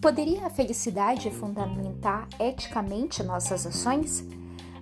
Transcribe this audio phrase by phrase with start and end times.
[0.00, 4.24] Poderia a felicidade fundamentar eticamente nossas ações?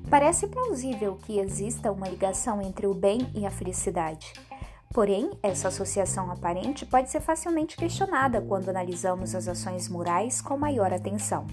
[0.09, 4.33] Parece plausível que exista uma ligação entre o bem e a felicidade.
[4.95, 10.93] Porém, essa associação aparente pode ser facilmente questionada quando analisamos as ações morais com maior
[10.93, 11.49] atenção.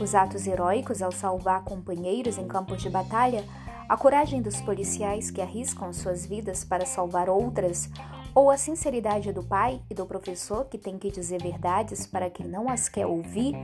[0.00, 3.44] Os atos heróicos ao salvar companheiros em campos de batalha,
[3.90, 7.90] a coragem dos policiais que arriscam suas vidas para salvar outras,
[8.34, 12.46] ou a sinceridade do pai e do professor que tem que dizer verdades para quem
[12.46, 13.54] não as quer ouvir,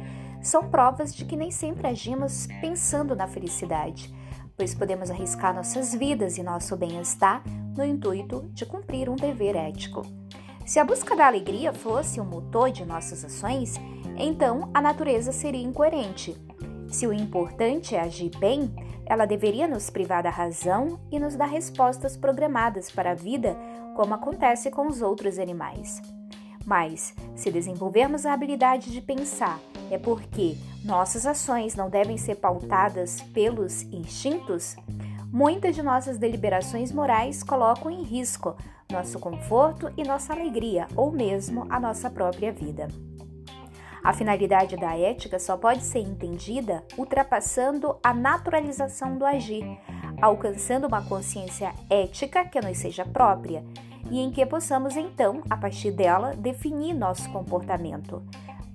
[0.42, 4.14] são provas de que nem sempre agimos pensando na felicidade,
[4.56, 7.42] pois podemos arriscar nossas vidas e nosso bem-estar
[7.76, 10.02] no intuito de cumprir um dever ético.
[10.64, 13.76] Se a busca da alegria fosse o motor de nossas ações,
[14.16, 16.36] então a natureza seria incoerente.
[16.88, 18.74] Se o importante é agir bem,
[19.04, 23.56] ela deveria nos privar da razão e nos dar respostas programadas para a vida
[23.96, 26.02] como acontece com os outros animais.
[26.66, 29.58] Mas, se desenvolvermos a habilidade de pensar,
[29.90, 34.76] é porque nossas ações não devem ser pautadas pelos instintos,
[35.32, 38.54] muitas de nossas deliberações morais colocam em risco
[38.90, 42.86] nosso conforto e nossa alegria, ou mesmo a nossa própria vida.
[44.02, 49.64] A finalidade da ética só pode ser entendida ultrapassando a naturalização do agir,
[50.22, 53.64] alcançando uma consciência ética que nos seja própria
[54.10, 58.22] e em que possamos então, a partir dela, definir nosso comportamento.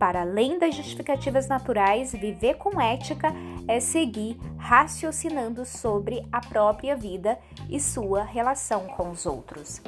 [0.02, 3.32] Para além das justificativas naturais, viver com ética
[3.68, 7.38] é seguir raciocinando sobre a própria vida
[7.70, 9.80] e sua relação com os outros.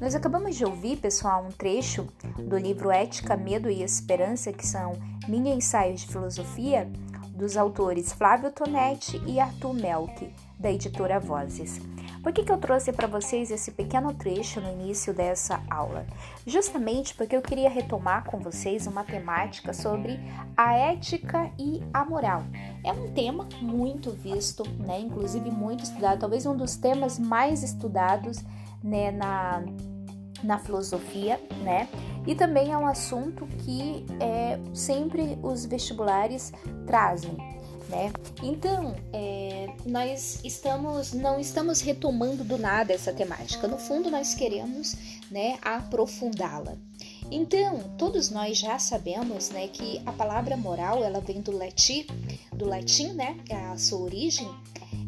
[0.00, 2.06] Nós acabamos de ouvir, pessoal, um trecho
[2.38, 4.92] do livro Ética, Medo e Esperança, que são
[5.26, 6.88] mini ensaios de filosofia,
[7.30, 11.80] dos autores Flávio Tonetti e Arthur Melk, da editora Vozes.
[12.26, 16.04] Por que, que eu trouxe para vocês esse pequeno trecho no início dessa aula?
[16.44, 20.18] Justamente porque eu queria retomar com vocês uma temática sobre
[20.56, 22.42] a ética e a moral.
[22.82, 24.98] É um tema muito visto, né?
[24.98, 28.42] inclusive muito estudado, talvez um dos temas mais estudados
[28.82, 29.62] né, na,
[30.42, 31.88] na filosofia, né?
[32.26, 36.52] E também é um assunto que é, sempre os vestibulares
[36.88, 37.36] trazem,
[37.88, 38.12] né?
[38.42, 43.68] Então, é, nós estamos, não estamos retomando do nada essa temática.
[43.68, 44.96] No fundo, nós queremos,
[45.30, 46.76] né, aprofundá-la.
[47.30, 52.06] Então, todos nós já sabemos, né, que a palavra moral ela vem do latim,
[52.52, 54.48] do latim, né, é a sua origem,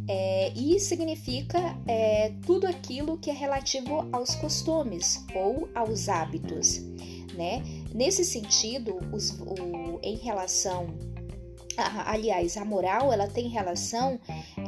[0.09, 6.81] é, e significa é, tudo aquilo que é relativo aos costumes ou aos hábitos,
[7.35, 7.63] né?
[7.95, 10.89] Nesse sentido, os, o, em relação
[12.07, 14.19] aliás, a moral ela tem relação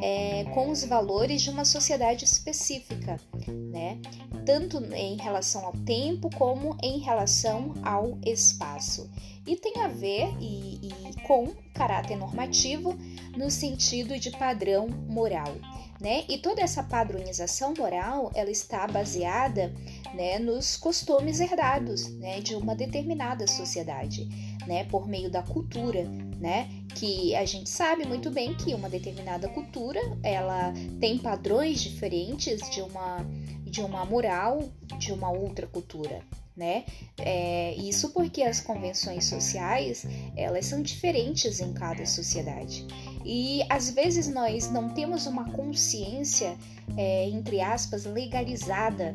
[0.03, 4.01] é, com os valores de uma sociedade específica, né?
[4.45, 9.11] Tanto em relação ao tempo como em relação ao espaço.
[9.47, 12.97] E tem a ver e, e com caráter normativo
[13.37, 15.53] no sentido de padrão moral.
[16.01, 16.25] Né?
[16.31, 19.71] E toda essa padronização moral ela está baseada
[20.15, 24.27] né, nos costumes herdados né, de uma determinada sociedade,
[24.67, 26.05] né, por meio da cultura,
[26.39, 32.61] né, que a gente sabe muito bem que uma determinada cultura ela tem padrões diferentes
[32.71, 33.25] de uma
[33.65, 34.69] de uma moral
[34.99, 36.21] de uma outra cultura,
[36.55, 36.85] né?
[37.17, 40.05] É, isso porque as convenções sociais
[40.37, 42.87] elas são diferentes em cada sociedade
[43.25, 46.55] e às vezes nós não temos uma consciência
[46.99, 49.15] é, entre aspas legalizada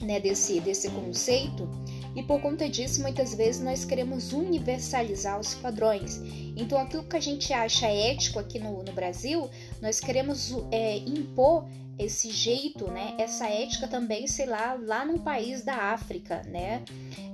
[0.00, 1.68] né, desse desse conceito
[2.14, 6.20] e por conta disso, muitas vezes nós queremos universalizar os padrões.
[6.56, 9.48] Então, aquilo que a gente acha ético aqui no, no Brasil,
[9.80, 11.64] nós queremos é, impor
[11.98, 13.14] esse jeito, né?
[13.18, 16.82] Essa ética também, sei lá, lá num país da África, né?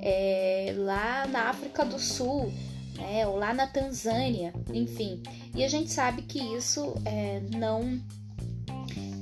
[0.01, 2.53] É, lá na África do Sul,
[2.97, 3.27] né?
[3.27, 5.23] Ou lá na Tanzânia, enfim.
[5.55, 8.01] E a gente sabe que isso é, não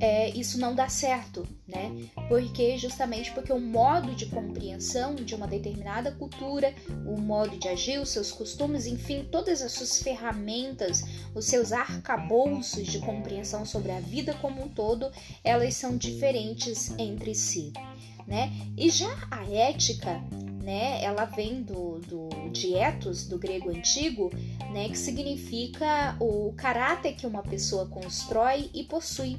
[0.03, 2.09] é, isso não dá certo, né?
[2.29, 6.75] Porque justamente porque o modo de compreensão de uma determinada cultura,
[7.07, 11.05] o modo de agir, os seus costumes, enfim, todas as suas ferramentas,
[11.37, 15.09] os seus arcabouços de compreensão sobre a vida como um todo,
[15.45, 17.73] elas são diferentes entre si,
[18.27, 18.53] né?
[18.77, 20.21] E já a ética,
[20.65, 21.01] né?
[21.01, 22.73] Ela vem do, do de
[23.29, 24.33] do grego antigo,
[24.73, 24.89] né?
[24.89, 29.39] Que significa o caráter que uma pessoa constrói e possui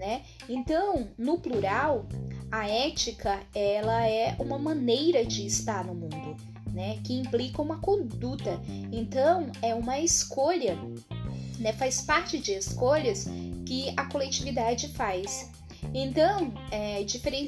[0.00, 0.22] né?
[0.48, 2.06] Então, no plural,
[2.50, 6.36] a ética ela é uma maneira de estar no mundo,
[6.72, 6.98] né?
[7.04, 8.58] Que implica uma conduta.
[8.90, 10.78] Então, é uma escolha,
[11.58, 11.74] né?
[11.74, 13.26] Faz parte de escolhas
[13.66, 15.50] que a coletividade faz.
[15.92, 17.04] Então, é,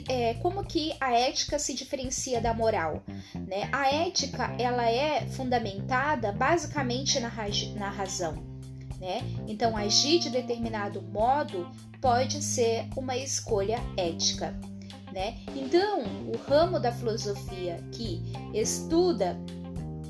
[0.08, 3.02] é, como que a ética se diferencia da moral?
[3.34, 3.68] Né?
[3.72, 7.30] A ética ela é fundamentada basicamente na,
[7.76, 8.51] na razão.
[9.02, 9.20] Né?
[9.48, 11.68] Então, agir de determinado modo
[12.00, 14.56] pode ser uma escolha ética.
[15.12, 15.38] Né?
[15.56, 18.22] Então, o ramo da filosofia que
[18.54, 19.36] estuda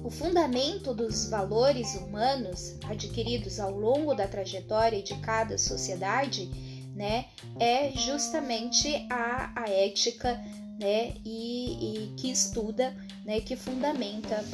[0.05, 6.50] o fundamento dos valores humanos adquiridos ao longo da trajetória de cada sociedade
[6.94, 7.25] né,
[7.59, 10.39] é justamente a, a ética
[10.79, 12.94] né, e, e que estuda,
[13.25, 14.44] né, que fundamenta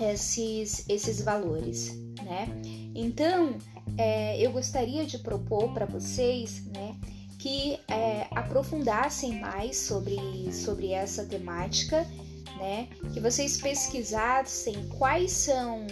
[0.00, 1.96] esses, esses valores.
[2.22, 2.81] Né?
[2.94, 3.56] Então,
[3.96, 6.94] é, eu gostaria de propor para vocês né,
[7.38, 10.18] que é, aprofundassem mais sobre,
[10.52, 12.06] sobre essa temática,
[12.58, 15.86] né, que vocês pesquisassem quais são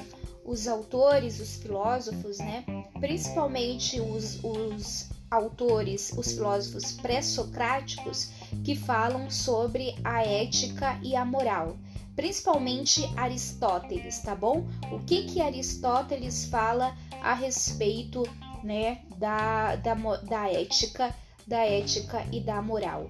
[0.45, 2.65] os autores, os filósofos, né,
[3.01, 8.31] principalmente os, os autores, os filósofos pré-socráticos,
[8.65, 11.77] que falam sobre a ética e a moral,
[12.21, 14.69] principalmente Aristóteles, tá bom?
[14.93, 18.25] O que que Aristóteles fala a respeito,
[18.63, 21.15] né, da, da, da ética,
[21.47, 23.09] da ética e da moral,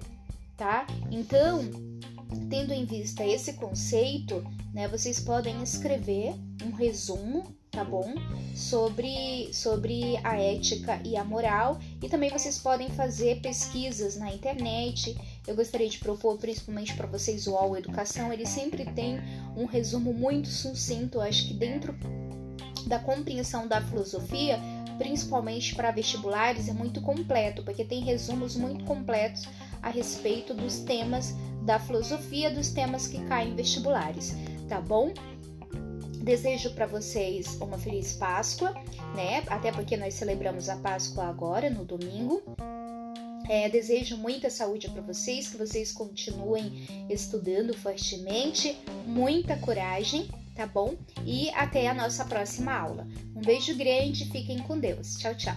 [0.55, 0.87] tá?
[1.11, 1.59] Então,
[2.49, 4.41] tendo em vista esse conceito,
[4.73, 6.33] né, vocês podem escrever
[6.63, 8.13] um resumo tá bom?
[8.53, 11.79] Sobre, sobre a ética e a moral.
[12.03, 15.15] E também vocês podem fazer pesquisas na internet.
[15.47, 18.31] Eu gostaria de propor, principalmente para vocês, o UOL Educação.
[18.31, 19.19] Ele sempre tem
[19.55, 21.19] um resumo muito sucinto.
[21.19, 21.95] Acho que dentro
[22.85, 24.59] da compreensão da filosofia,
[24.97, 29.47] principalmente para vestibulares, é muito completo, porque tem resumos muito completos
[29.81, 31.33] a respeito dos temas
[31.63, 34.35] da filosofia, dos temas que caem em vestibulares,
[34.67, 35.11] tá bom?
[36.23, 38.73] Desejo para vocês uma feliz Páscoa,
[39.15, 39.43] né?
[39.47, 42.43] Até porque nós celebramos a Páscoa agora, no domingo.
[43.51, 50.95] É, desejo muita saúde para vocês, que vocês continuem estudando fortemente, muita coragem, tá bom?
[51.25, 53.05] E até a nossa próxima aula.
[53.35, 55.17] Um beijo grande, fiquem com Deus.
[55.17, 55.55] Tchau, tchau.